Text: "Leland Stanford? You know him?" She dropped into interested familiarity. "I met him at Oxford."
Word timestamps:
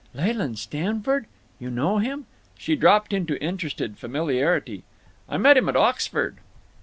"Leland 0.15 0.57
Stanford? 0.57 1.27
You 1.59 1.69
know 1.69 1.99
him?" 1.99 2.25
She 2.57 2.75
dropped 2.75 3.13
into 3.13 3.39
interested 3.39 3.99
familiarity. 3.99 4.81
"I 5.29 5.37
met 5.37 5.57
him 5.57 5.69
at 5.69 5.75
Oxford." 5.75 6.37